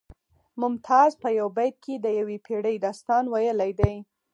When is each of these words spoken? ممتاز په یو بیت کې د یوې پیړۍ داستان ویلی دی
ممتاز 0.61 1.11
په 1.21 1.29
یو 1.39 1.47
بیت 1.57 1.75
کې 1.83 1.93
د 1.97 2.07
یوې 2.19 2.37
پیړۍ 2.45 2.75
داستان 2.85 3.23
ویلی 3.33 3.71
دی 3.79 3.95